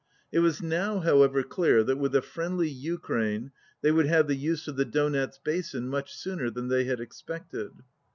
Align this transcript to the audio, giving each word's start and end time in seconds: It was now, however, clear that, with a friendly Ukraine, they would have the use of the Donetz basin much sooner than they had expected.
It 0.31 0.39
was 0.39 0.63
now, 0.63 0.99
however, 1.01 1.43
clear 1.43 1.83
that, 1.83 1.99
with 1.99 2.15
a 2.15 2.23
friendly 2.23 2.67
Ukraine, 2.67 3.51
they 3.83 3.91
would 3.91 4.07
have 4.07 4.25
the 4.27 4.33
use 4.35 4.67
of 4.67 4.75
the 4.75 4.83
Donetz 4.83 5.37
basin 5.37 5.87
much 5.89 6.11
sooner 6.15 6.49
than 6.49 6.69
they 6.69 6.85
had 6.85 6.99
expected. 6.99 7.69